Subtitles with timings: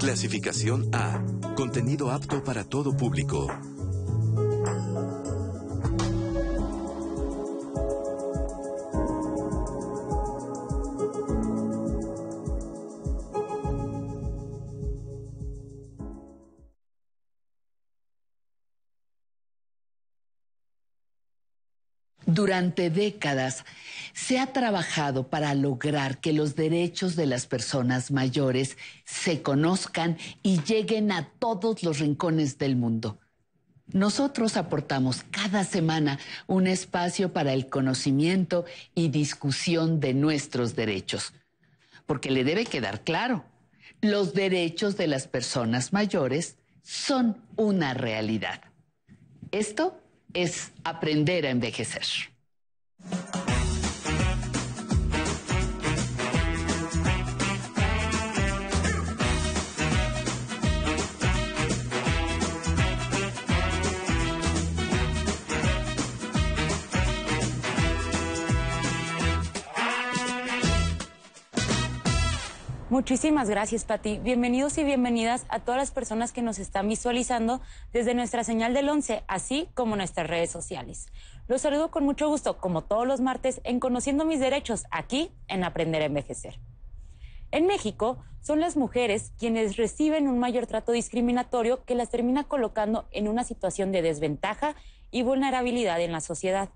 [0.00, 1.20] Clasificación A.
[1.54, 3.48] Contenido apto para todo público.
[22.24, 23.66] Durante décadas
[24.20, 30.62] se ha trabajado para lograr que los derechos de las personas mayores se conozcan y
[30.62, 33.18] lleguen a todos los rincones del mundo.
[33.92, 41.32] Nosotros aportamos cada semana un espacio para el conocimiento y discusión de nuestros derechos,
[42.04, 43.44] porque le debe quedar claro,
[44.02, 48.60] los derechos de las personas mayores son una realidad.
[49.50, 49.98] Esto
[50.34, 52.04] es aprender a envejecer.
[73.00, 74.18] Muchísimas gracias, Pati.
[74.18, 77.62] Bienvenidos y bienvenidas a todas las personas que nos están visualizando
[77.94, 81.06] desde nuestra señal del 11, así como nuestras redes sociales.
[81.48, 85.64] Los saludo con mucho gusto, como todos los martes, en Conociendo mis Derechos, aquí en
[85.64, 86.60] Aprender a Envejecer.
[87.52, 93.08] En México, son las mujeres quienes reciben un mayor trato discriminatorio que las termina colocando
[93.12, 94.74] en una situación de desventaja
[95.10, 96.68] y vulnerabilidad en la sociedad.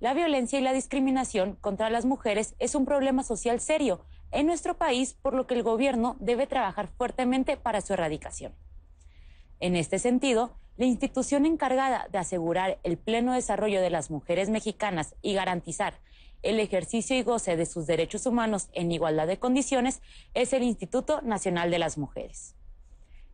[0.00, 4.76] La violencia y la discriminación contra las mujeres es un problema social serio en nuestro
[4.76, 8.54] país, por lo que el gobierno debe trabajar fuertemente para su erradicación.
[9.60, 15.16] En este sentido, la institución encargada de asegurar el pleno desarrollo de las mujeres mexicanas
[15.22, 16.00] y garantizar
[16.42, 20.00] el ejercicio y goce de sus derechos humanos en igualdad de condiciones
[20.34, 22.54] es el Instituto Nacional de las Mujeres.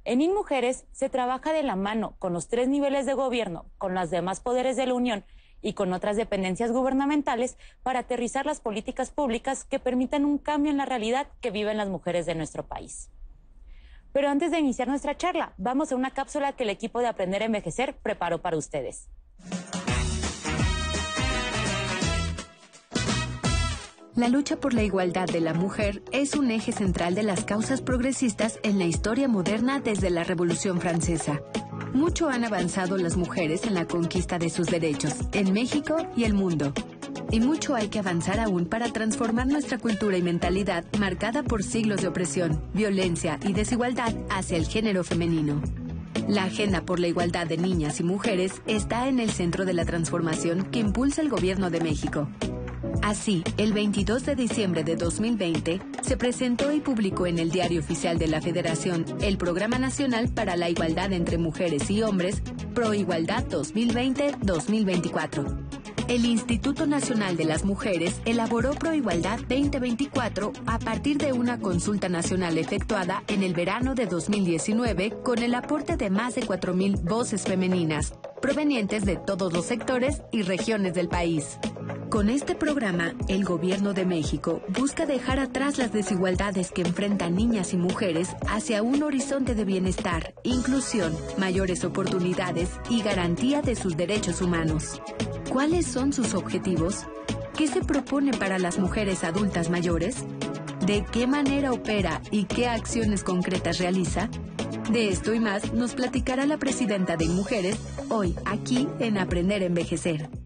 [0.04, 4.10] En InMujeres se trabaja de la mano con los tres niveles de gobierno, con los
[4.10, 5.24] demás poderes de la Unión
[5.64, 10.76] y con otras dependencias gubernamentales para aterrizar las políticas públicas que permitan un cambio en
[10.76, 13.10] la realidad que viven las mujeres de nuestro país.
[14.12, 17.42] Pero antes de iniciar nuestra charla, vamos a una cápsula que el equipo de Aprender
[17.42, 19.08] a Envejecer preparó para ustedes.
[24.16, 27.80] La lucha por la igualdad de la mujer es un eje central de las causas
[27.80, 31.40] progresistas en la historia moderna desde la Revolución Francesa.
[31.92, 36.34] Mucho han avanzado las mujeres en la conquista de sus derechos, en México y el
[36.34, 36.72] mundo.
[37.32, 42.00] Y mucho hay que avanzar aún para transformar nuestra cultura y mentalidad marcada por siglos
[42.00, 45.60] de opresión, violencia y desigualdad hacia el género femenino.
[46.28, 49.84] La agenda por la igualdad de niñas y mujeres está en el centro de la
[49.84, 52.28] transformación que impulsa el Gobierno de México.
[53.02, 58.18] Así, el 22 de diciembre de 2020, se presentó y publicó en el Diario Oficial
[58.18, 62.42] de la Federación el Programa Nacional para la Igualdad entre Mujeres y Hombres,
[62.74, 65.74] Pro Igualdad 2020-2024.
[66.06, 72.58] El Instituto Nacional de las Mujeres elaboró Proigualdad 2024 a partir de una consulta nacional
[72.58, 78.12] efectuada en el verano de 2019 con el aporte de más de 4.000 voces femeninas,
[78.42, 81.58] provenientes de todos los sectores y regiones del país.
[82.14, 87.74] Con este programa, el Gobierno de México busca dejar atrás las desigualdades que enfrentan niñas
[87.74, 94.42] y mujeres hacia un horizonte de bienestar, inclusión, mayores oportunidades y garantía de sus derechos
[94.42, 95.02] humanos.
[95.50, 97.04] ¿Cuáles son sus objetivos?
[97.58, 100.18] ¿Qué se propone para las mujeres adultas mayores?
[100.86, 104.30] ¿De qué manera opera y qué acciones concretas realiza?
[104.88, 107.76] De esto y más nos platicará la presidenta de Mujeres
[108.08, 110.43] hoy aquí en Aprender a Envejecer.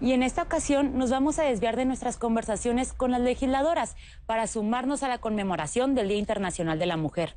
[0.00, 3.96] Y en esta ocasión nos vamos a desviar de nuestras conversaciones con las legisladoras
[4.26, 7.36] para sumarnos a la conmemoración del Día Internacional de la Mujer.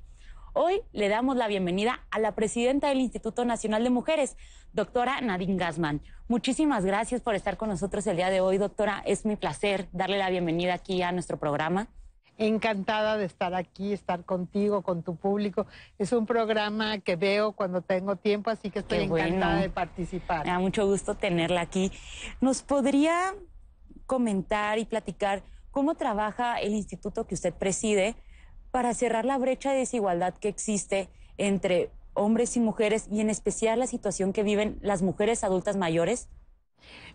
[0.53, 4.37] Hoy le damos la bienvenida a la presidenta del Instituto Nacional de Mujeres,
[4.73, 6.01] doctora Nadine Gassman.
[6.27, 9.03] Muchísimas gracias por estar con nosotros el día de hoy, doctora.
[9.05, 11.89] Es mi placer darle la bienvenida aquí a nuestro programa
[12.37, 15.65] encantada de estar aquí, estar contigo, con tu público.
[15.97, 20.45] Es un programa que veo cuando tengo tiempo, así que estoy encantada de participar.
[20.45, 21.91] Me da mucho gusto tenerla aquí.
[22.41, 23.35] ¿Nos podría
[24.05, 28.15] comentar y platicar cómo trabaja el instituto que usted preside
[28.71, 33.79] para cerrar la brecha de desigualdad que existe entre hombres y mujeres y en especial
[33.79, 36.29] la situación que viven las mujeres adultas mayores?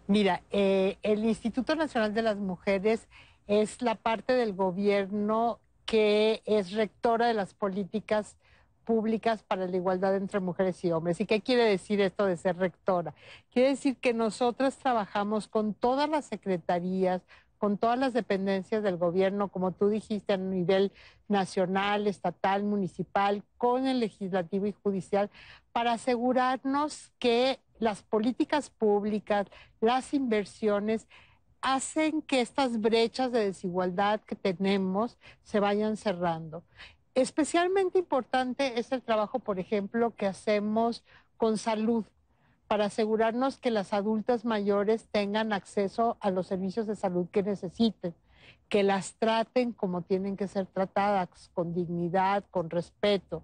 [0.06, 3.08] Mira, eh, el Instituto Nacional de las Mujeres
[3.46, 8.36] es la parte del gobierno que es rectora de las políticas
[8.84, 11.20] públicas para la igualdad entre mujeres y hombres.
[11.20, 13.14] ¿Y qué quiere decir esto de ser rectora?
[13.50, 17.22] Quiere decir que nosotras trabajamos con todas las secretarías,
[17.58, 20.90] con todas las dependencias del gobierno, como tú dijiste, a nivel
[21.28, 25.30] nacional, estatal, municipal, con el legislativo y judicial,
[25.72, 29.46] para asegurarnos que las políticas públicas,
[29.80, 31.06] las inversiones,
[31.62, 36.64] hacen que estas brechas de desigualdad que tenemos se vayan cerrando.
[37.14, 41.04] Especialmente importante es el trabajo, por ejemplo, que hacemos
[41.36, 42.04] con salud
[42.66, 48.14] para asegurarnos que las adultas mayores tengan acceso a los servicios de salud que necesiten,
[48.68, 53.42] que las traten como tienen que ser tratadas, con dignidad, con respeto.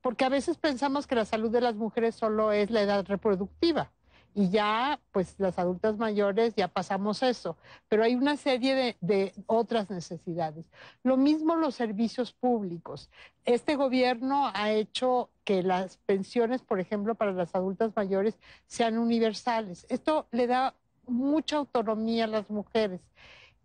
[0.00, 3.90] Porque a veces pensamos que la salud de las mujeres solo es la edad reproductiva
[4.34, 7.56] y ya, pues las adultas mayores ya pasamos eso,
[7.88, 10.64] pero hay una serie de, otras necesidades.
[11.02, 13.10] Lo mismo los servicios públicos.
[13.44, 19.86] Este gobierno ha hecho que las pensiones, por ejemplo, para las adultas mayores sean universales.
[19.88, 20.74] Esto le da
[21.06, 23.00] mucha autonomía a las mujeres,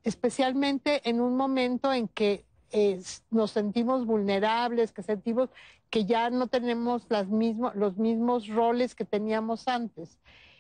[0.04, 5.50] especialmente en un momento en que eh, nos sentimos vulnerables, que sentimos
[5.92, 10.20] que ya no tenemos las los mismos roles que teníamos antes.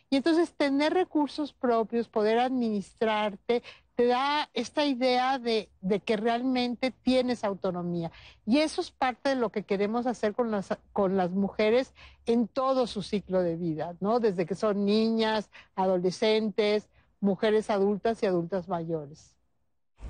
[0.09, 3.63] Y entonces tener recursos propios, poder administrarte,
[3.95, 5.69] te da esta idea de,
[6.05, 8.11] que realmente tienes autonomía.
[8.45, 11.93] Y eso es parte de lo que queremos hacer con las, con las mujeres
[12.25, 14.19] en todo su ciclo de vida, ¿no?
[14.19, 16.89] Desde que son niñas, adolescentes,
[17.21, 19.35] mujeres adultas y adultas mayores.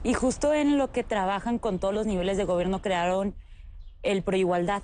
[0.04, 3.36] Y justo en lo que trabajan con todos los niveles de gobierno crearon
[4.04, 4.84] el Proigualdad.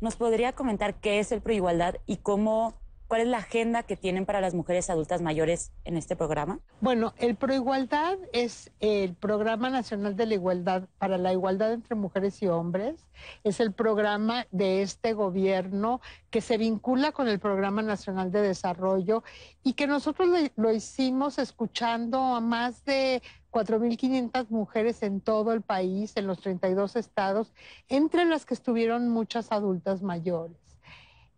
[0.00, 2.74] ¿Nos podría comentar qué es el Proigualdad y cómo
[3.14, 6.58] ¿Cuál es la agenda que tienen para las mujeres adultas mayores en este programa?
[6.80, 12.42] Bueno, el Proigualdad es el Programa Nacional de la Igualdad para la Igualdad entre Mujeres
[12.42, 13.06] y Hombres.
[13.44, 16.00] Es el programa de este gobierno
[16.30, 19.22] que se vincula con el Programa Nacional de Desarrollo
[19.62, 23.22] y que nosotros lo hicimos escuchando a más de
[23.52, 27.52] 4.500 mujeres en todo el país, en los 32 estados,
[27.88, 30.63] entre las que estuvieron muchas adultas mayores.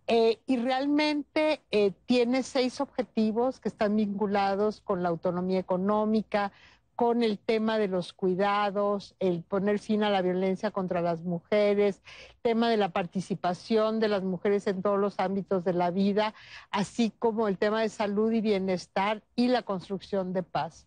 [0.09, 6.53] Eh, y realmente eh, tiene seis objetivos que están vinculados con la autonomía económica,
[6.97, 12.03] con el tema de los cuidados, el poner fin a la violencia contra las mujeres,
[12.41, 16.35] tema de la participación de las mujeres en todos los ámbitos de la vida,
[16.71, 20.87] así como el tema de salud y bienestar y la construcción de paz.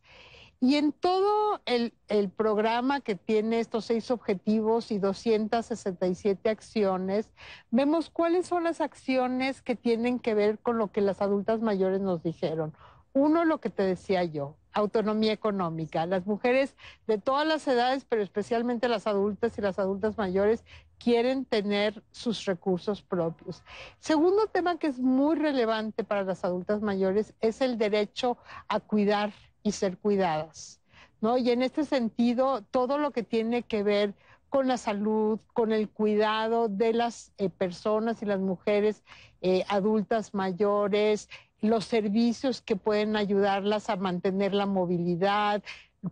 [0.62, 1.94] Y en todo el,
[2.36, 7.32] programa que tiene estos seis objetivos y 267 acciones,
[7.72, 12.02] vemos cuáles son las acciones que tienen que ver con lo que las adultas mayores
[12.02, 12.74] nos dijeron.
[13.14, 16.06] Uno, lo que te decía yo, autonomía económica.
[16.06, 16.76] Las mujeres
[17.08, 20.66] de todas las edades, pero especialmente las adultas y las adultas mayores,
[20.98, 23.64] quieren tener sus recursos propios.
[24.00, 29.32] Segundo tema que es muy relevante para las adultas mayores es el derecho a cuidar
[29.64, 30.80] y ser cuidadas.
[31.22, 31.38] ¿no?
[31.38, 34.14] Y en este sentido, todo lo que tiene que ver
[34.50, 39.04] con la salud, con el cuidado de las eh, personas y las mujeres
[39.42, 41.30] eh, adultas mayores,
[41.62, 45.62] los servicios que pueden ayudarlas a mantener la movilidad,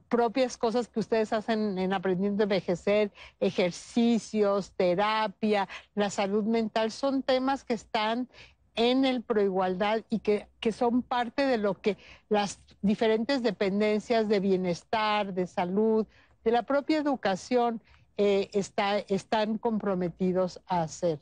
[0.10, 7.24] propias cosas que ustedes hacen en aprendiendo a envejecer, ejercicios, terapia, la salud mental, son
[7.24, 8.28] temas que están
[8.78, 11.98] en el proigualdad y que, que son parte de lo que
[12.30, 16.06] las diferentes dependencias de bienestar, de salud,
[16.46, 17.82] de la propia educación
[18.16, 21.20] eh, está, están comprometidos a hacer.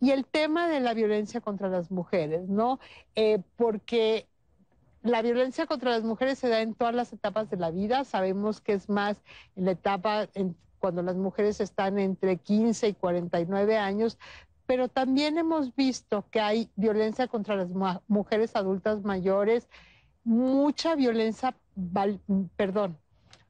[0.00, 2.78] Y el tema de la violencia contra las mujeres, ¿no?
[3.14, 4.28] Eh, porque
[5.02, 8.04] la violencia contra las mujeres se da en todas las etapas de la vida.
[8.04, 9.22] Sabemos que es más
[9.56, 14.18] en la etapa en, cuando las mujeres están entre 15 y 49 años,
[14.66, 17.68] pero también hemos visto que hay violencia contra las
[18.08, 19.68] mujeres adultas mayores,
[20.24, 21.54] mucha violencia,
[22.56, 22.98] perdón,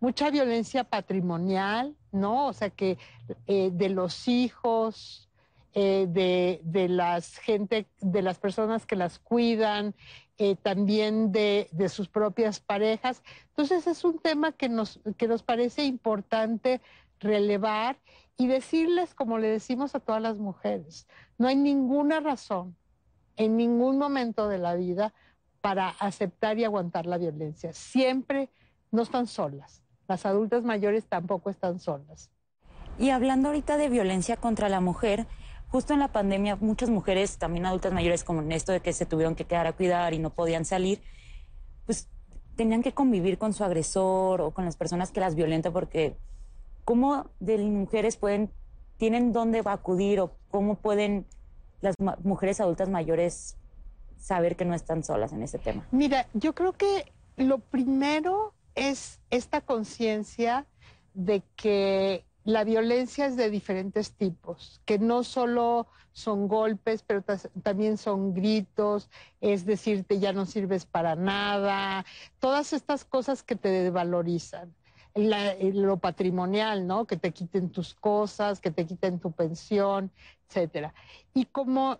[0.00, 2.48] mucha violencia patrimonial, ¿no?
[2.48, 2.98] O sea que
[3.46, 5.28] eh, de los hijos,
[5.72, 9.94] eh, de, las gente, de las personas que las cuidan,
[10.38, 13.22] eh, también de, de, sus propias parejas.
[13.48, 16.80] Entonces es un tema que nos, que nos parece importante
[17.18, 17.96] relevar
[18.36, 21.06] y decirles, como le decimos a todas las mujeres,
[21.38, 22.76] no hay ninguna razón
[23.36, 25.12] en ningún momento de la vida
[25.60, 27.72] para aceptar y aguantar la violencia.
[27.72, 28.50] Siempre
[28.90, 29.82] no están solas.
[30.06, 32.30] Las adultas mayores tampoco están solas.
[32.98, 35.26] Y hablando ahorita de violencia contra la mujer,
[35.68, 39.06] justo en la pandemia muchas mujeres, también adultas mayores, como en esto de que se
[39.06, 41.00] tuvieron que quedar a cuidar y no podían salir,
[41.86, 42.08] pues
[42.56, 46.16] tenían que convivir con su agresor o con las personas que las violentan porque
[46.84, 48.50] ¿cómo de mujeres pueden,
[48.98, 51.26] tienen dónde acudir o cómo pueden
[51.80, 53.56] las mujeres adultas mayores
[54.18, 55.86] saber que no están solas en ese tema?
[55.90, 60.66] Mira, yo creo que lo primero es esta conciencia
[61.14, 67.22] de que la violencia es de diferentes tipos, que no solo son golpes, pero
[67.62, 69.10] también son gritos,
[69.40, 72.04] es decirte ya no sirves para nada,
[72.38, 73.68] todas estas cosas que te
[75.14, 75.82] desvalorizan.
[75.86, 77.06] lo patrimonial, ¿no?
[77.06, 80.10] Que te quiten tus cosas, que te quiten tu pensión,
[80.48, 80.94] etcétera.
[81.32, 81.98] Y como,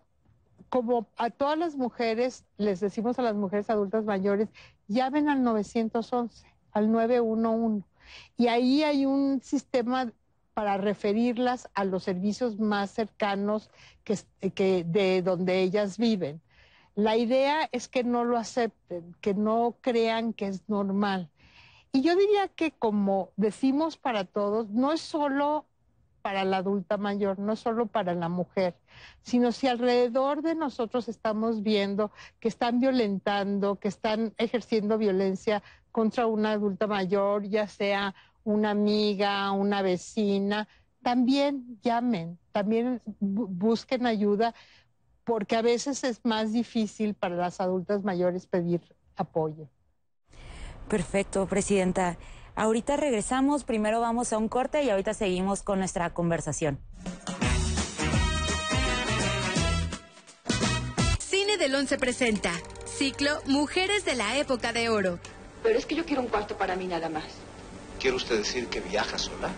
[0.69, 4.49] como a todas las mujeres, les decimos a las mujeres adultas mayores,
[4.89, 7.87] llamen al 911, al 911.
[8.37, 10.13] Y ahí hay un sistema
[10.55, 13.71] para referirlas a los servicios más cercanos
[14.05, 16.41] que, de donde ellas viven.
[16.95, 21.29] La idea es que no lo acepten, que no crean que es normal.
[21.95, 25.65] Y yo diría que como decimos para todos, no es solo
[26.23, 28.75] para la adulta mayor, no es solo para la mujer,
[29.23, 32.11] sino si alrededor de nosotros estamos viendo
[32.41, 39.53] que están violentando, que están ejerciendo violencia contra una adulta mayor, ya sea una amiga,
[39.53, 40.67] una vecina,
[41.01, 44.53] también llamen, también busquen ayuda,
[45.23, 48.81] porque a veces es más difícil para las adultas mayores pedir
[49.15, 49.69] apoyo.
[50.89, 52.17] Perfecto, Presidenta.
[52.57, 56.79] Ahorita regresamos, primero vamos a un corte y ahorita seguimos con nuestra conversación.
[61.19, 62.53] Cine del Once presenta
[62.87, 65.19] ciclo Mujeres de la Época de Oro.
[65.65, 67.25] Pero es que yo quiero un cuarto para mí nada más.
[67.99, 69.51] ¿Quiere usted decir que viaja sola?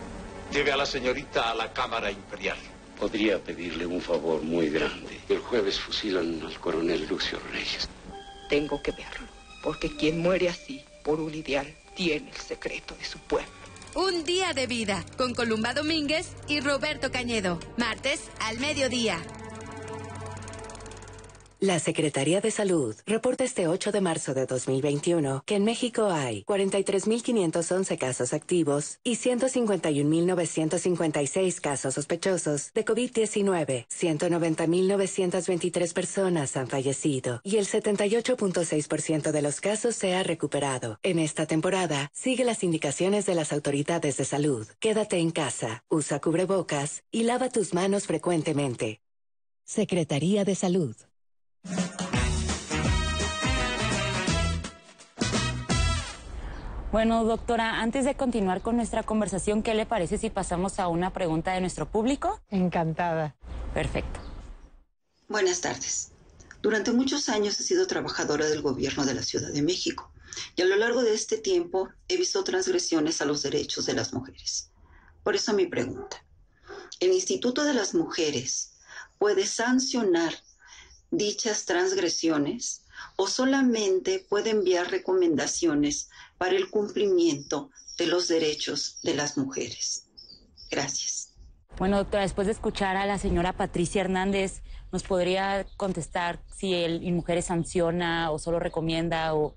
[0.52, 2.56] Lleve a la señorita a la Cámara Imperial.
[2.98, 5.20] Podría pedirle un favor muy grande.
[5.28, 7.88] El jueves fusilan al coronel Lucio Reyes.
[8.48, 9.26] Tengo que verlo,
[9.62, 13.48] porque quien muere así, por un ideal, tiene el secreto de su pueblo.
[13.94, 17.60] Un día de vida con Columba Domínguez y Roberto Cañedo.
[17.78, 19.22] Martes al mediodía.
[21.60, 26.44] La Secretaría de Salud reporta este 8 de marzo de 2021 que en México hay
[26.44, 33.86] 43.511 casos activos y 151.956 casos sospechosos de COVID-19.
[33.88, 40.98] 190.923 personas han fallecido y el 78.6% de los casos se ha recuperado.
[41.02, 44.68] En esta temporada, sigue las indicaciones de las autoridades de salud.
[44.78, 49.00] Quédate en casa, usa cubrebocas y lava tus manos frecuentemente.
[49.64, 50.94] Secretaría de Salud.
[56.96, 61.12] Bueno, doctora, antes de continuar con nuestra conversación, ¿qué le parece si pasamos a una
[61.12, 62.40] pregunta de nuestro público?
[62.48, 63.36] Encantada.
[63.74, 64.18] Perfecto.
[65.28, 66.12] Buenas tardes.
[66.62, 70.10] Durante muchos años he sido trabajadora del gobierno de la Ciudad de México
[70.54, 74.14] y a lo largo de este tiempo he visto transgresiones a los derechos de las
[74.14, 74.70] mujeres.
[75.22, 76.24] Por eso mi pregunta.
[76.98, 78.72] ¿El Instituto de las Mujeres
[79.18, 80.32] puede sancionar
[81.10, 82.84] dichas transgresiones
[83.16, 86.08] o solamente puede enviar recomendaciones
[86.38, 90.08] para el cumplimiento de los derechos de las mujeres.
[90.70, 91.34] Gracias.
[91.78, 97.12] Bueno, doctora, después de escuchar a la señora Patricia Hernández, ¿nos podría contestar si el
[97.12, 99.54] Mujeres sanciona o solo recomienda o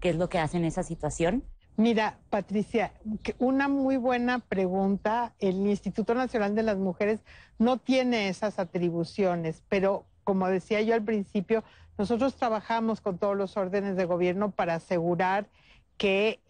[0.00, 1.44] qué es lo que hace en esa situación?
[1.78, 2.92] Mira, Patricia,
[3.38, 5.34] una muy buena pregunta.
[5.38, 7.20] El Instituto Nacional de las Mujeres
[7.58, 11.62] no tiene esas atribuciones, pero como decía yo al principio,
[11.96, 15.46] nosotros trabajamos con todos los órdenes de gobierno para asegurar
[15.96, 16.40] que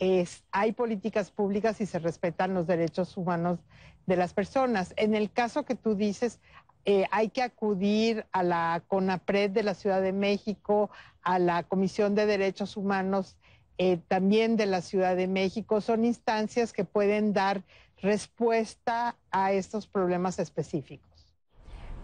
[0.51, 3.59] hay políticas públicas y se respetan los derechos humanos
[4.07, 4.95] de las personas.
[4.97, 6.41] En el caso que tú dices,
[6.87, 10.89] eh, hay que acudir a la CONAPRED de la Ciudad de México,
[11.23, 13.37] a la Comisión de Derechos Humanos
[13.77, 15.83] eh, también de la Ciudad de México.
[15.83, 17.63] Son instancias que pueden dar
[18.01, 21.16] respuesta a estos problemas específicos.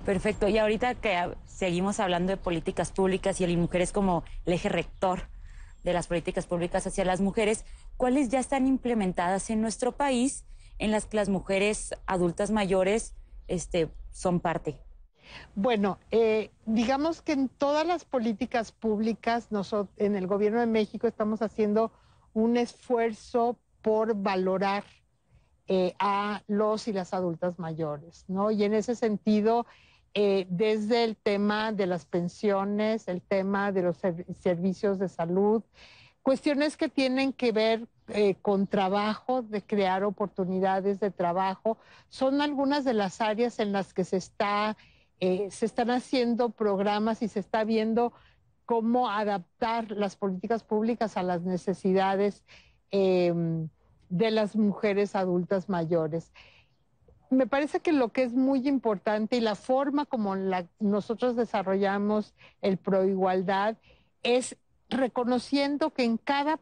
[0.05, 0.49] Perfecto.
[0.49, 5.29] Y ahorita que seguimos hablando de políticas públicas y el mujeres como el eje rector
[5.85, 7.65] de las políticas públicas hacia las mujeres,
[7.97, 10.45] ¿cuáles ya están implementadas en nuestro país
[10.79, 13.15] en las que las mujeres adultas mayores
[13.47, 14.81] este, son parte?
[15.55, 21.07] Bueno, eh, digamos que en todas las políticas públicas, nosotros, en el Gobierno de México
[21.07, 21.93] estamos haciendo
[22.35, 24.85] un esfuerzo por valorar
[25.69, 28.51] eh, a los y las adultas mayores, ¿no?
[28.51, 29.67] Y en ese sentido,
[30.15, 33.99] eh, desde el tema de las pensiones, el tema de los
[34.41, 35.63] servicios de salud,
[36.23, 41.79] cuestiones que tienen que ver eh, con trabajo, de crear oportunidades de trabajo,
[42.09, 44.77] son algunas de las áreas en las que se está
[45.25, 48.13] eh, se están haciendo programas y se está viendo
[48.67, 52.45] cómo adaptar las políticas públicas a las necesidades
[52.91, 53.69] em,
[54.09, 56.33] de las mujeres adultas mayores
[57.33, 60.37] me parece que lo que es muy importante y la forma como
[60.79, 63.77] nosotros desarrollamos el proigualdad
[64.23, 64.57] es
[64.89, 66.61] reconociendo que en cada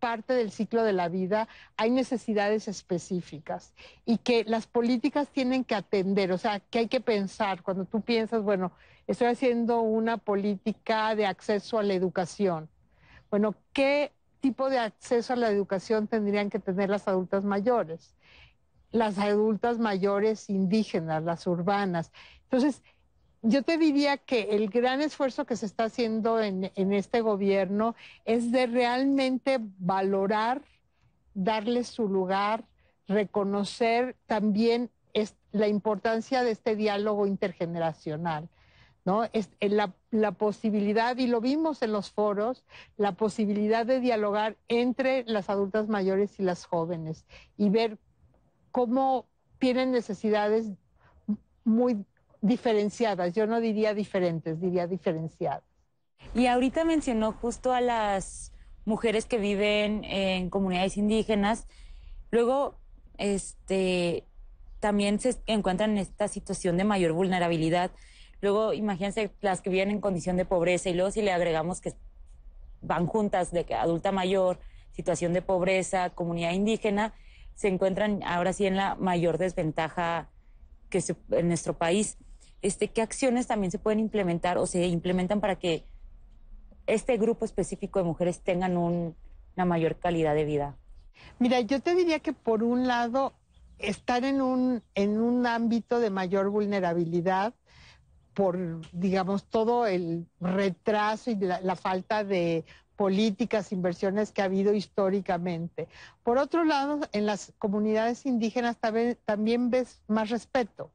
[0.00, 1.46] parte del ciclo de la vida
[1.76, 7.00] hay necesidades específicas y que las políticas tienen que atender, o sea, que hay que
[7.00, 8.72] pensar cuando tú piensas, bueno,
[9.06, 12.68] estoy haciendo una política de acceso a la educación.
[13.30, 18.16] Bueno, ¿qué tipo de acceso a la educación tendrían que tener las adultas mayores?
[18.92, 22.12] Las adultas mayores indígenas, las urbanas.
[22.44, 22.82] Entonces,
[23.42, 28.52] yo te diría que el gran esfuerzo que se está haciendo en, este gobierno es
[28.52, 30.62] de realmente valorar,
[31.34, 32.64] darle su lugar,
[33.08, 34.90] reconocer también
[35.50, 38.48] la importancia de este diálogo intergeneracional.
[39.04, 39.24] ¿no?
[39.32, 42.64] Es, la, la, posibilidad, y lo vimos en los foros,
[42.96, 47.98] la posibilidad de dialogar entre las adultas mayores y las jóvenes y ver
[48.72, 49.26] cómo
[49.58, 50.72] tienen necesidades
[51.64, 52.04] muy
[52.40, 55.62] diferenciadas, yo no diría diferentes, diría diferenciadas.
[56.34, 58.52] Y ahorita mencionó justo a las
[58.84, 61.66] mujeres que viven en comunidades indígenas.
[62.30, 62.78] Luego,
[63.18, 64.24] este,
[64.80, 67.92] también se encuentran en esta situación de mayor vulnerabilidad.
[68.40, 71.94] Luego, imagínense las que viven en condición de pobreza y luego si le agregamos que
[72.80, 74.58] van juntas de adulta mayor,
[74.90, 77.14] situación de pobreza, comunidad indígena,
[77.54, 80.28] se encuentran ahora sí en la mayor desventaja
[80.90, 82.18] que en nuestro país
[82.62, 85.84] este, qué acciones también se pueden implementar o se implementan para que
[86.86, 90.76] este grupo específico de mujeres tengan una mayor calidad de vida?
[91.38, 93.32] Mira, yo te diría que por un lado,
[93.78, 97.54] estar en un, en un ámbito de mayor vulnerabilidad
[98.34, 102.64] por, digamos, todo el retraso y la, falta de
[103.02, 105.88] políticas, inversiones que ha habido históricamente.
[106.22, 110.92] Por otro lado, en las comunidades indígenas también ves más respeto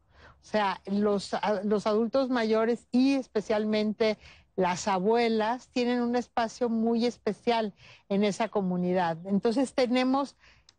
[0.48, 4.18] o sea, los, adultos mayores y especialmente
[4.56, 7.74] las abuelas tienen un espacio muy especial
[8.08, 9.18] en esa comunidad.
[9.26, 10.38] Entonces tenemos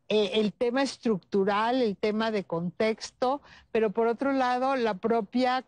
[0.09, 5.67] eh, el tema estructural, el tema de contexto, pero por otro lado la propia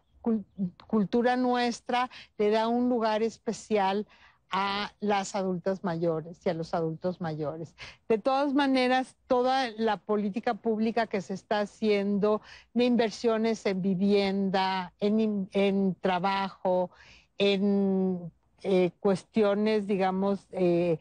[0.86, 4.06] cultura nuestra le da un lugar especial
[4.50, 7.74] a las adultas mayores y a los adultos mayores.
[8.08, 12.40] De todas maneras, toda la política pública que se está haciendo
[12.74, 16.90] de inversiones en vivienda, en, trabajo,
[17.38, 18.32] en
[18.62, 20.98] eh, cuestiones, digamos, eh,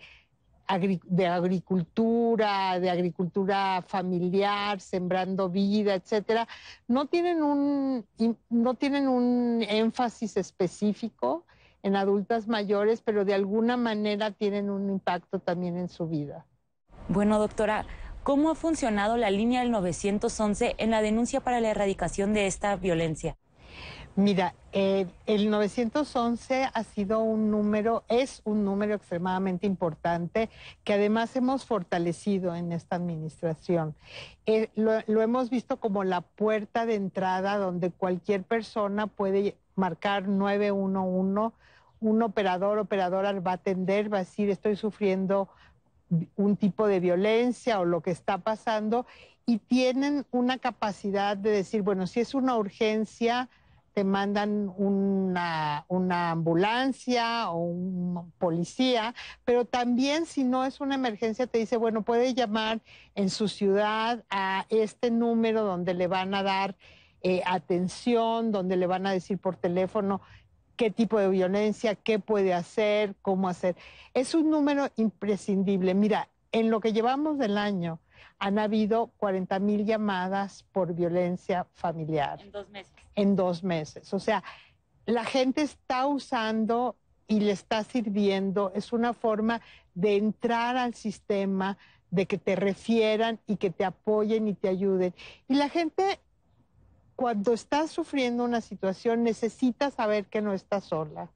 [0.78, 6.48] de agricultura, de agricultura familiar, sembrando vida, etcétera,
[6.88, 8.06] no tienen un,
[8.50, 11.46] no tienen un énfasis específico
[11.84, 16.46] en adultas mayores, pero de alguna manera tienen un impacto también en su vida.
[17.08, 17.86] Bueno, doctora,
[18.24, 22.76] ¿cómo ha funcionado la línea del 911 en la denuncia para la erradicación de esta
[22.76, 23.38] violencia?
[24.20, 30.50] Mira, eh, el 911 ha sido un número, es un número extremadamente importante
[30.84, 33.96] que además hemos fortalecido en esta administración.
[34.46, 40.28] Eh, lo, lo, hemos visto como la puerta de entrada donde cualquier persona puede marcar
[40.28, 41.56] 911
[42.02, 45.48] un operador, operadora va a atender, va a decir, estoy sufriendo
[46.36, 49.06] un tipo de violencia o lo que está pasando,
[49.46, 53.48] y tienen una capacidad de decir, bueno, si es una urgencia,
[54.00, 55.84] te mandan una,
[56.32, 62.34] ambulancia o un policía, pero también si no es una emergencia, te dice, bueno, puede
[62.34, 62.80] llamar
[63.16, 66.78] en su ciudad a este número donde le van a dar
[67.24, 70.22] eh, atención, donde le van a decir por teléfono
[70.78, 73.76] qué tipo de violencia, qué puede hacer, cómo hacer.
[74.14, 75.94] Es un número imprescindible.
[75.94, 78.00] Mira, en lo que llevamos del año
[78.38, 82.42] han habido 40 mil llamadas por violencia familiar.
[82.42, 82.94] En dos meses.
[83.20, 84.14] En dos meses.
[84.14, 84.44] O sea,
[85.06, 86.96] la gente está usando
[87.28, 88.72] y le está sirviendo.
[88.74, 89.60] Es una forma
[89.94, 91.78] de entrar al sistema,
[92.12, 95.14] de que te refieran y que te apoyen y te ayuden.
[95.50, 96.22] Y la gente
[97.18, 101.30] cuando estás sufriendo una situación necesitas saber que no estás sola.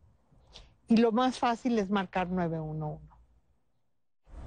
[0.88, 3.04] Y lo más fácil es marcar 911.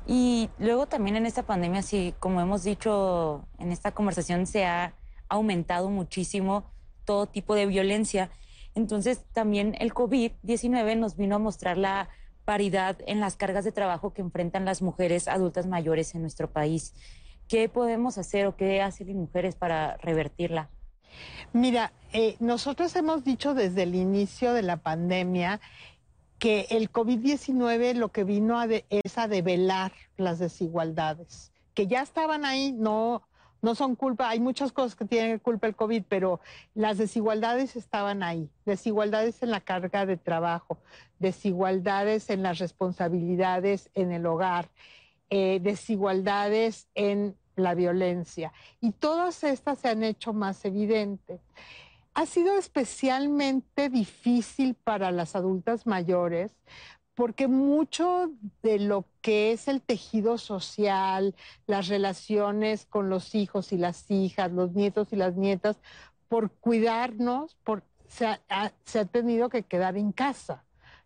[0.06, 4.94] Y luego también en esta pandemia, sí, como hemos dicho en esta conversación, se ha
[5.28, 6.64] aumentado muchísimo
[7.06, 8.30] todo tipo de violencia.
[8.74, 12.10] Entonces también el COVID-19 nos vino a mostrar la
[12.44, 16.94] paridad en las cargas de trabajo que enfrentan las mujeres adultas mayores en nuestro país.
[17.48, 20.68] ¿Qué podemos hacer o qué hacen las mujeres para revertirla?
[21.52, 25.60] Mira, eh, nosotros hemos dicho desde el inicio de la pandemia
[26.38, 32.72] que el COVID-19 lo que vino es a develar las desigualdades, que ya estaban ahí,
[32.72, 33.22] no,
[33.66, 36.38] no son culpa, hay muchas cosas que tienen culpa el COVID, pero
[36.76, 40.78] las desigualdades estaban ahí, desigualdades en la carga de trabajo,
[41.18, 44.68] desigualdades en las responsabilidades en el hogar,
[45.30, 48.52] eh, desigualdades en la violencia.
[48.80, 51.40] Y todas estas se han hecho más evidentes.
[52.14, 56.52] Ha sido especialmente difícil para las adultas mayores
[57.16, 58.30] porque mucho
[58.62, 61.34] de lo que es el tejido social,
[61.66, 65.78] las relaciones con los hijos y las hijas, los nietos y las nietas,
[66.28, 70.64] por cuidarnos, por, se, ha, se ha tenido que quedar en casa,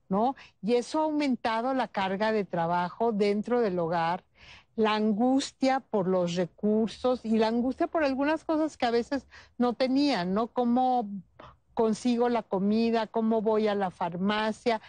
[0.09, 0.35] ¿no?
[0.61, 4.25] Y eso ha aumentado la carga de trabajo dentro del hogar,
[4.75, 9.75] la angustia por los recursos y la angustia por algunas cosas que a veces no
[9.75, 10.49] tenían, ¿no?
[10.49, 11.09] Cómo
[11.73, 14.81] consigo la comida, cómo voy a la farmacia,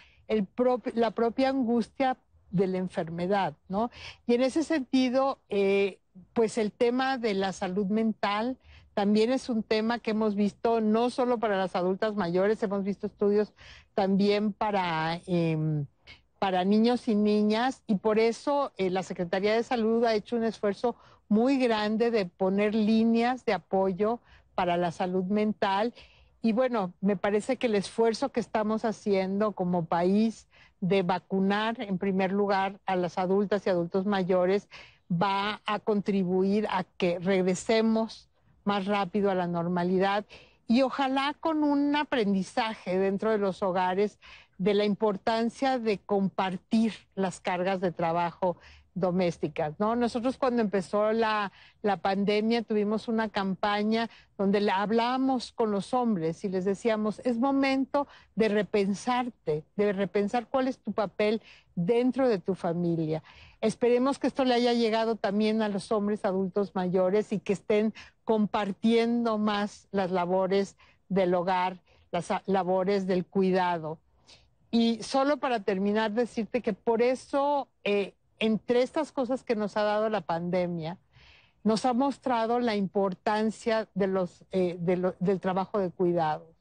[0.94, 2.16] la propia angustia
[2.50, 3.90] de la enfermedad, ¿no?
[4.26, 5.98] Y en ese sentido, eh,
[6.34, 8.58] pues el tema de la salud mental
[8.94, 13.06] también es un tema que hemos visto no solo para las adultas mayores, hemos visto
[13.06, 13.54] estudios
[13.94, 15.84] también para, eh,
[16.38, 20.44] para niños y niñas y por eso eh, la Secretaría de Salud ha hecho un
[20.44, 20.96] esfuerzo
[21.28, 24.20] muy grande de poner líneas de apoyo
[24.54, 25.94] para la salud mental
[26.42, 30.48] y bueno, me parece que el esfuerzo que estamos haciendo como país
[30.80, 34.68] de vacunar en primer lugar a las adultas y adultos mayores
[35.10, 38.28] va a contribuir a que regresemos
[38.64, 40.24] más rápido a la normalidad
[40.66, 44.18] y ojalá con un aprendizaje dentro de los hogares
[44.58, 48.56] de la importancia de compartir las cargas de trabajo
[48.94, 49.96] domésticas, ¿no?
[49.96, 51.52] Nosotros cuando empezó la,
[51.82, 57.38] la, pandemia tuvimos una campaña donde le hablábamos con los hombres y les decíamos, es
[57.38, 61.40] momento de repensarte, de repensar cuál es tu papel
[61.74, 63.22] dentro de tu familia.
[63.60, 67.94] Esperemos que esto le haya llegado también a los hombres adultos mayores y que estén
[68.24, 70.76] compartiendo más las labores
[71.08, 71.78] del hogar,
[72.10, 73.98] las labores del cuidado.
[74.70, 77.68] Y solo para terminar, decirte que por eso...
[77.84, 80.98] Eh, entre estas cosas que nos ha dado la pandemia,
[81.62, 86.52] nos ha mostrado la importancia eh, del trabajo de cuidado.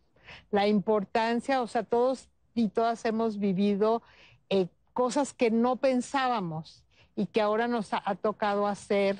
[0.52, 4.04] La importancia, o sea, todos y todas hemos vivido
[4.52, 9.17] eh, cosas que no pensábamos y que ahora nos ha, ha tocado hacer.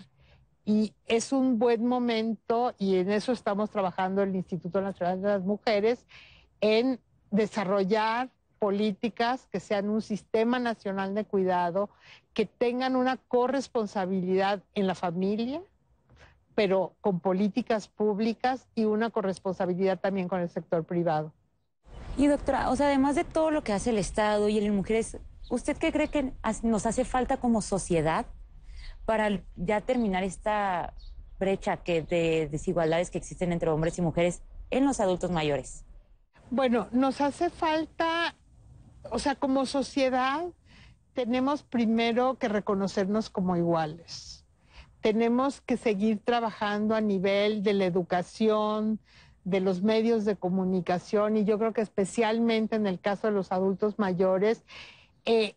[0.64, 5.42] Y es un buen momento, y en eso estamos trabajando el Instituto Nacional de las
[5.42, 6.06] Mujeres,
[6.60, 7.00] en
[7.32, 8.30] desarrollar
[8.62, 11.90] políticas que sean un sistema nacional de cuidado,
[12.36, 15.64] que tengan una corresponsabilidad en la familia,
[16.54, 21.34] pero con políticas públicas y una corresponsabilidad también con el sector privado.
[22.18, 25.18] Y doctora, o sea, además de todo lo que hace el Estado y el mujeres,
[25.50, 28.28] ¿usted qué cree que nos hace falta como sociedad
[29.06, 30.94] para ya terminar esta
[31.40, 35.84] brecha que de desigualdades que existen entre hombres y mujeres en los adultos mayores?
[36.52, 38.36] Bueno, nos hace falta
[39.10, 40.46] o sea, como sociedad
[41.14, 44.46] tenemos primero que reconocernos como iguales.
[45.02, 49.00] Tenemos que seguir trabajando a nivel de la educación,
[49.44, 53.52] de los medios de comunicación y yo creo que especialmente en el caso de los
[53.52, 54.64] adultos mayores,
[55.26, 55.56] eh,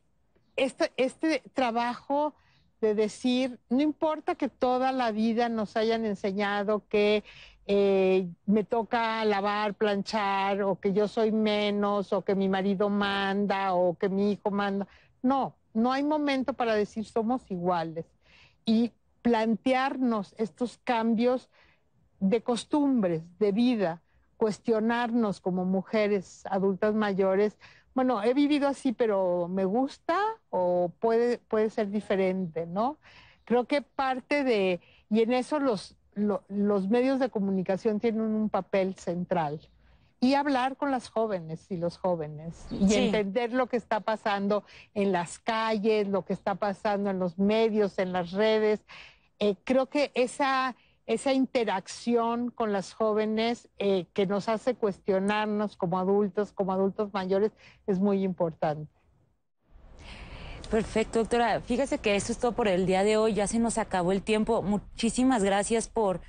[0.56, 2.34] este, este trabajo
[2.80, 7.24] de decir, no importa que toda la vida nos hayan enseñado que
[7.66, 13.74] eh, me toca lavar, planchar, o que yo soy menos, o que mi marido manda,
[13.74, 14.86] o que mi hijo manda.
[15.22, 18.06] No, no hay momento para decir somos iguales.
[18.66, 21.48] Y plantearnos estos cambios
[22.20, 24.02] de costumbres, de vida,
[24.36, 27.56] cuestionarnos como mujeres adultas mayores,
[27.94, 30.18] bueno, he vivido así, pero me gusta
[30.50, 32.98] o puede, puede ser diferente, ¿no?
[33.44, 38.94] Creo que parte de, y en eso los, los medios de comunicación tienen un papel
[38.94, 39.60] central.
[40.20, 45.12] Y hablar con las jóvenes y los jóvenes y entender lo que está pasando en
[45.12, 48.80] las calles, lo que está pasando en los medios, en las redes.
[49.38, 55.98] Eh, creo que esa, esa interacción con las jóvenes eh, que nos hace cuestionarnos como
[55.98, 57.52] adultos, como adultos mayores,
[57.86, 58.93] es muy importante.
[60.70, 61.60] Perfecto, doctora.
[61.60, 63.34] Fíjese que eso es todo por el día de hoy.
[63.34, 64.62] Ya se nos acabó el tiempo.
[64.62, 66.20] Muchísimas gracias por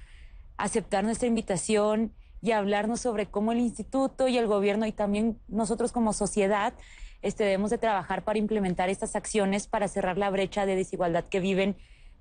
[0.57, 5.91] aceptar nuestra invitación y hablarnos sobre cómo el instituto y el gobierno y también nosotros
[5.91, 6.73] como sociedad
[7.21, 11.39] este, debemos de trabajar para implementar estas acciones para cerrar la brecha de desigualdad que
[11.39, 11.75] viven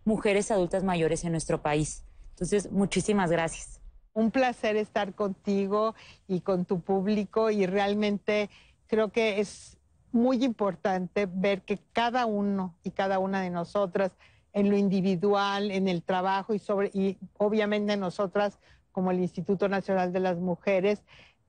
[0.06, 2.04] mujeres adultas mayores en nuestro país.
[2.30, 3.80] Entonces, muchísimas gracias.
[4.14, 5.94] Un placer estar contigo
[6.26, 8.48] y con tu público y realmente
[8.86, 9.76] creo que es
[10.14, 14.12] muy importante ver que cada uno y cada una de nosotras
[14.52, 18.60] en lo individual, en el trabajo y sobre y obviamente nosotras
[18.92, 21.02] como el Instituto Nacional de las Mujeres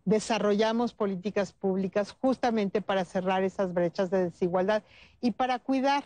[0.04, 4.84] desarrollamos políticas públicas justamente para cerrar esas brechas de desigualdad
[5.22, 6.04] y para cuidar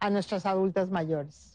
[0.00, 1.53] a nuestras adultas mayores.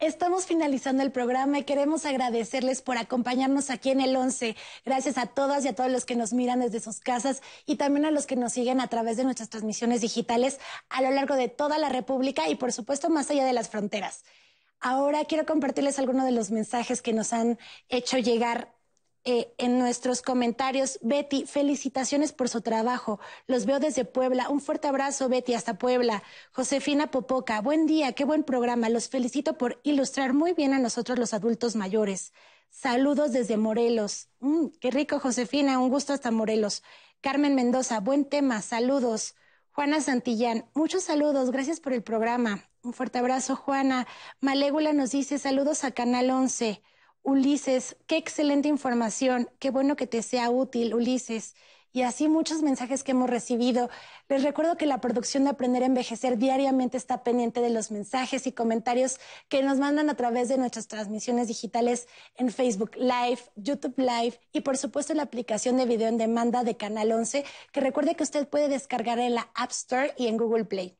[0.00, 4.56] Estamos finalizando el programa y queremos agradecerles por acompañarnos aquí en el 11.
[4.86, 8.06] Gracias a todas y a todos los que nos miran desde sus casas y también
[8.06, 10.58] a los que nos siguen a través de nuestras transmisiones digitales
[10.88, 14.24] a lo largo de toda la República y por supuesto más allá de las fronteras.
[14.80, 17.58] Ahora quiero compartirles algunos de los mensajes que nos han
[17.90, 18.72] hecho llegar
[19.24, 20.98] eh, en nuestros comentarios.
[21.02, 23.20] Betty, felicitaciones por su trabajo.
[23.46, 24.48] Los veo desde Puebla.
[24.48, 26.22] Un fuerte abrazo, Betty, hasta Puebla.
[26.52, 28.88] Josefina Popoca, buen día, qué buen programa.
[28.88, 32.32] Los felicito por ilustrar muy bien a nosotros los adultos mayores.
[32.70, 34.28] Saludos desde Morelos.
[34.40, 36.82] Mm, qué rico, Josefina, un gusto hasta Morelos.
[37.20, 39.34] Carmen Mendoza, buen tema, saludos.
[39.72, 42.70] Juana Santillán, muchos saludos, gracias por el programa.
[42.82, 44.06] Un fuerte abrazo, Juana.
[44.40, 46.82] Malégula nos dice saludos a Canal 11.
[47.22, 51.54] Ulises, qué excelente información, qué bueno que te sea útil, Ulises.
[51.92, 53.90] Y así muchos mensajes que hemos recibido.
[54.28, 58.46] Les recuerdo que la producción de Aprender a Envejecer diariamente está pendiente de los mensajes
[58.46, 62.06] y comentarios que nos mandan a través de nuestras transmisiones digitales
[62.36, 66.76] en Facebook Live, YouTube Live y por supuesto la aplicación de video en demanda de
[66.76, 70.66] Canal 11, que recuerde que usted puede descargar en la App Store y en Google
[70.66, 70.99] Play.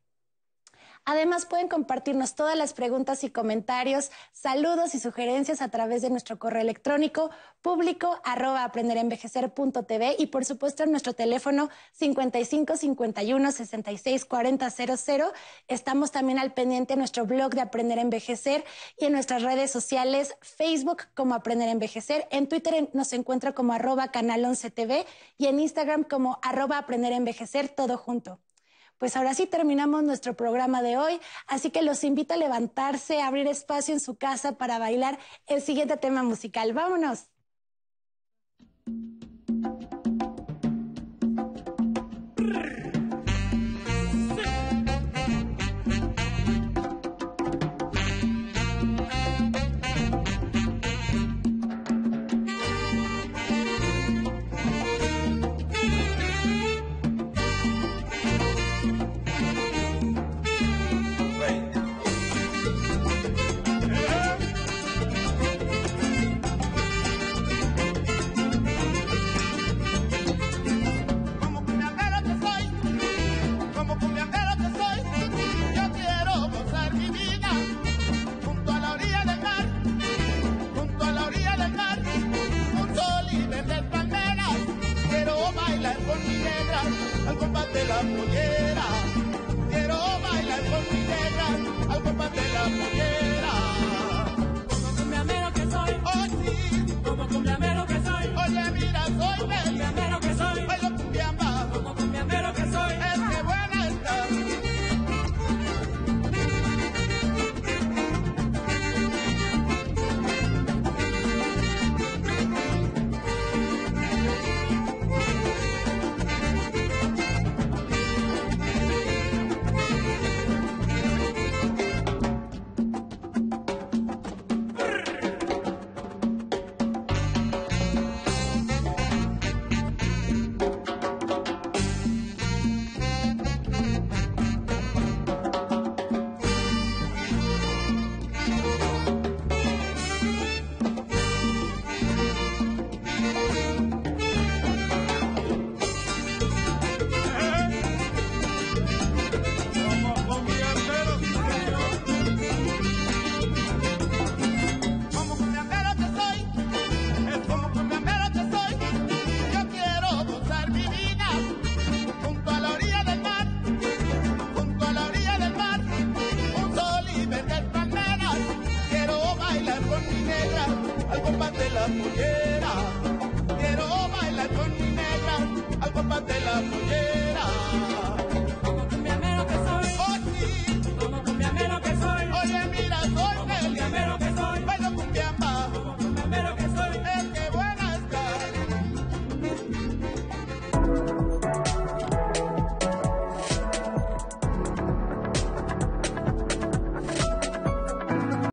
[1.10, 6.38] Además, pueden compartirnos todas las preguntas y comentarios, saludos y sugerencias a través de nuestro
[6.38, 7.30] correo electrónico
[7.62, 15.32] público arroba aprenderenvejecer.tv y por supuesto en nuestro teléfono 55 51 66 40 00.
[15.66, 18.64] Estamos también al pendiente en nuestro blog de Aprender a Envejecer
[18.96, 22.28] y en nuestras redes sociales Facebook como Aprender a Envejecer.
[22.30, 25.06] En Twitter nos encuentra como arroba canal 11 TV
[25.38, 28.38] y en Instagram como arroba Aprender a Envejecer todo junto.
[29.00, 33.28] Pues ahora sí terminamos nuestro programa de hoy, así que los invito a levantarse, a
[33.28, 36.74] abrir espacio en su casa para bailar el siguiente tema musical.
[36.74, 37.30] Vámonos.
[87.72, 88.39] Combate la pollera.